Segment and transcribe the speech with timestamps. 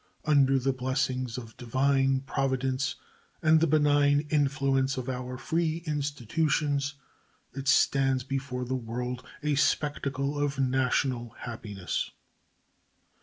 [0.25, 2.95] Under the blessings of Divine Providence
[3.43, 6.95] and the benign influence of our free institutions,
[7.53, 12.09] it stands before the world a spectacle of national happiness.